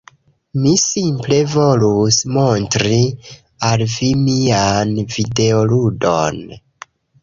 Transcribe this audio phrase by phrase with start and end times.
[0.61, 2.99] Mi simple volus montri
[3.71, 6.47] al vi mian videoludon.